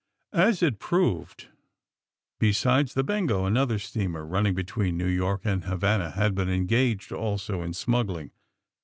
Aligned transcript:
As 0.33 0.63
it 0.63 0.79
proved, 0.79 1.49
besides 2.39 2.95
the 2.95 3.03
Bengo," 3.03 3.45
another 3.45 3.77
steamer, 3.77 4.25
running 4.25 4.55
between 4.55 4.97
New 4.97 5.05
York 5.05 5.41
and 5.43 5.61
Ha^ 5.65 5.77
vana, 5.77 6.09
had 6.09 6.33
been 6.33 6.49
engaged 6.49 7.11
also 7.11 7.61
in 7.61 7.73
smuggling. 7.73 8.31